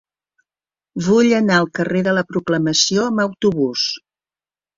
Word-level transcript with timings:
Vull 1.07 1.29
anar 1.39 1.57
al 1.63 1.69
carrer 1.81 2.01
de 2.07 2.15
la 2.21 2.25
Proclamació 2.31 3.05
amb 3.11 3.25
autobús. 3.27 3.87